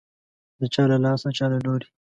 د 0.59 0.61
چا 0.73 0.83
له 0.91 0.97
لاسه، 1.03 1.27
د 1.31 1.35
چا 1.37 1.45
له 1.53 1.57
لوري 1.65 1.87